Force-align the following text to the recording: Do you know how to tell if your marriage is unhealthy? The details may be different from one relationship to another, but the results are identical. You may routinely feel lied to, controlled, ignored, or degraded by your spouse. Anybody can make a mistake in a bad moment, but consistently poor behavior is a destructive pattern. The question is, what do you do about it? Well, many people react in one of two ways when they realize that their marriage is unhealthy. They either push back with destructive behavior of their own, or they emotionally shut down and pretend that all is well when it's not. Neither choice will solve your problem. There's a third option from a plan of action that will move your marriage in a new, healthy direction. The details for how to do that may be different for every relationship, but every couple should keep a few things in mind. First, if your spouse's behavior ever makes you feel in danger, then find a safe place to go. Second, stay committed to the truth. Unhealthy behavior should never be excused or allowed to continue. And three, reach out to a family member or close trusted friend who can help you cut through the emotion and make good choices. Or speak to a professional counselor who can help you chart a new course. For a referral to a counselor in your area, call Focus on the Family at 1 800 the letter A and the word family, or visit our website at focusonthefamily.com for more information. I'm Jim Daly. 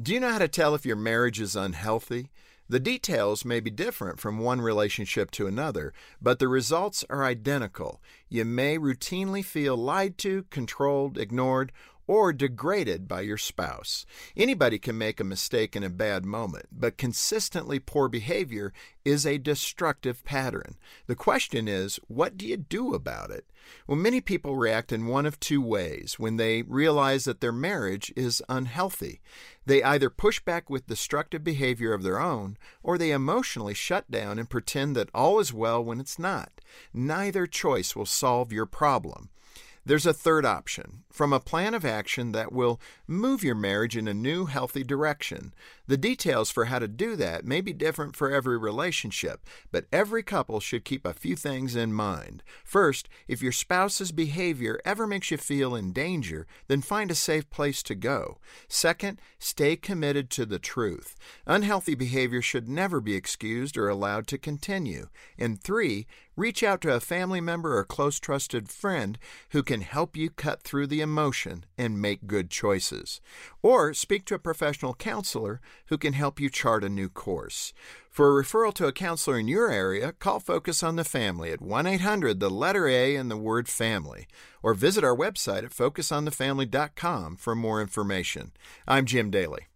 Do 0.00 0.14
you 0.14 0.20
know 0.20 0.30
how 0.30 0.38
to 0.38 0.46
tell 0.46 0.76
if 0.76 0.86
your 0.86 0.94
marriage 0.94 1.40
is 1.40 1.56
unhealthy? 1.56 2.30
The 2.68 2.78
details 2.78 3.44
may 3.44 3.58
be 3.58 3.70
different 3.70 4.20
from 4.20 4.38
one 4.38 4.60
relationship 4.60 5.32
to 5.32 5.48
another, 5.48 5.92
but 6.22 6.38
the 6.38 6.46
results 6.46 7.04
are 7.10 7.24
identical. 7.24 8.00
You 8.28 8.44
may 8.44 8.78
routinely 8.78 9.44
feel 9.44 9.76
lied 9.76 10.16
to, 10.18 10.44
controlled, 10.50 11.18
ignored, 11.18 11.72
or 12.08 12.32
degraded 12.32 13.06
by 13.06 13.20
your 13.20 13.36
spouse. 13.36 14.04
Anybody 14.36 14.78
can 14.78 14.98
make 14.98 15.20
a 15.20 15.24
mistake 15.24 15.76
in 15.76 15.84
a 15.84 15.90
bad 15.90 16.24
moment, 16.24 16.66
but 16.72 16.96
consistently 16.96 17.78
poor 17.78 18.08
behavior 18.08 18.72
is 19.04 19.24
a 19.24 19.38
destructive 19.38 20.24
pattern. 20.24 20.76
The 21.06 21.14
question 21.14 21.68
is, 21.68 22.00
what 22.08 22.36
do 22.36 22.46
you 22.46 22.56
do 22.56 22.94
about 22.94 23.30
it? 23.30 23.46
Well, 23.86 23.98
many 23.98 24.22
people 24.22 24.56
react 24.56 24.92
in 24.92 25.06
one 25.06 25.26
of 25.26 25.38
two 25.38 25.60
ways 25.60 26.18
when 26.18 26.36
they 26.36 26.62
realize 26.62 27.24
that 27.24 27.40
their 27.40 27.52
marriage 27.52 28.12
is 28.16 28.42
unhealthy. 28.48 29.20
They 29.66 29.82
either 29.82 30.08
push 30.08 30.40
back 30.40 30.70
with 30.70 30.86
destructive 30.86 31.44
behavior 31.44 31.92
of 31.92 32.02
their 32.02 32.18
own, 32.18 32.56
or 32.82 32.96
they 32.96 33.10
emotionally 33.10 33.74
shut 33.74 34.10
down 34.10 34.38
and 34.38 34.48
pretend 34.48 34.96
that 34.96 35.10
all 35.14 35.38
is 35.40 35.52
well 35.52 35.84
when 35.84 36.00
it's 36.00 36.18
not. 36.18 36.52
Neither 36.94 37.46
choice 37.46 37.94
will 37.94 38.06
solve 38.06 38.52
your 38.52 38.66
problem. 38.66 39.28
There's 39.88 40.04
a 40.04 40.12
third 40.12 40.44
option 40.44 41.04
from 41.10 41.32
a 41.32 41.40
plan 41.40 41.72
of 41.72 41.82
action 41.82 42.32
that 42.32 42.52
will 42.52 42.78
move 43.06 43.42
your 43.42 43.54
marriage 43.54 43.96
in 43.96 44.06
a 44.06 44.12
new, 44.12 44.44
healthy 44.44 44.84
direction. 44.84 45.54
The 45.86 45.96
details 45.96 46.50
for 46.50 46.66
how 46.66 46.78
to 46.78 46.86
do 46.86 47.16
that 47.16 47.46
may 47.46 47.62
be 47.62 47.72
different 47.72 48.14
for 48.14 48.30
every 48.30 48.58
relationship, 48.58 49.46
but 49.72 49.86
every 49.90 50.22
couple 50.22 50.60
should 50.60 50.84
keep 50.84 51.06
a 51.06 51.14
few 51.14 51.34
things 51.34 51.74
in 51.74 51.94
mind. 51.94 52.42
First, 52.62 53.08
if 53.26 53.40
your 53.40 53.50
spouse's 53.50 54.12
behavior 54.12 54.78
ever 54.84 55.06
makes 55.06 55.30
you 55.30 55.38
feel 55.38 55.74
in 55.74 55.94
danger, 55.94 56.46
then 56.66 56.82
find 56.82 57.10
a 57.10 57.14
safe 57.14 57.48
place 57.48 57.82
to 57.84 57.94
go. 57.94 58.38
Second, 58.68 59.22
stay 59.38 59.74
committed 59.74 60.28
to 60.30 60.44
the 60.44 60.58
truth. 60.58 61.16
Unhealthy 61.46 61.94
behavior 61.94 62.42
should 62.42 62.68
never 62.68 63.00
be 63.00 63.14
excused 63.14 63.78
or 63.78 63.88
allowed 63.88 64.26
to 64.26 64.36
continue. 64.36 65.08
And 65.38 65.58
three, 65.60 66.06
reach 66.36 66.62
out 66.62 66.80
to 66.82 66.94
a 66.94 67.00
family 67.00 67.40
member 67.40 67.76
or 67.76 67.84
close 67.84 68.20
trusted 68.20 68.68
friend 68.68 69.18
who 69.50 69.62
can 69.62 69.77
help 69.82 70.16
you 70.16 70.30
cut 70.30 70.62
through 70.62 70.86
the 70.86 71.00
emotion 71.00 71.64
and 71.76 72.00
make 72.00 72.26
good 72.26 72.50
choices. 72.50 73.20
Or 73.62 73.94
speak 73.94 74.24
to 74.26 74.34
a 74.34 74.38
professional 74.38 74.94
counselor 74.94 75.60
who 75.86 75.98
can 75.98 76.12
help 76.12 76.40
you 76.40 76.50
chart 76.50 76.84
a 76.84 76.88
new 76.88 77.08
course. 77.08 77.72
For 78.10 78.38
a 78.38 78.42
referral 78.42 78.74
to 78.74 78.86
a 78.86 78.92
counselor 78.92 79.38
in 79.38 79.48
your 79.48 79.70
area, 79.70 80.12
call 80.12 80.40
Focus 80.40 80.82
on 80.82 80.96
the 80.96 81.04
Family 81.04 81.52
at 81.52 81.60
1 81.60 81.86
800 81.86 82.40
the 82.40 82.50
letter 82.50 82.88
A 82.88 83.16
and 83.16 83.30
the 83.30 83.36
word 83.36 83.68
family, 83.68 84.26
or 84.62 84.74
visit 84.74 85.04
our 85.04 85.16
website 85.16 85.64
at 85.64 85.70
focusonthefamily.com 85.70 87.36
for 87.36 87.54
more 87.54 87.80
information. 87.80 88.52
I'm 88.86 89.06
Jim 89.06 89.30
Daly. 89.30 89.68